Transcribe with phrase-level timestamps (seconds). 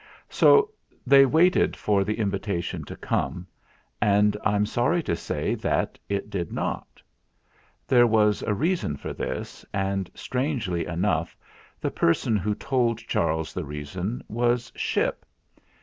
[0.31, 0.71] So
[1.05, 3.45] they waited for the invitation to come;
[4.01, 7.03] and I'm sorry to say that it did not.
[7.85, 11.37] There was a reason for this, and, strangely enough,
[11.79, 15.23] the person who told Charles the reason was Ship.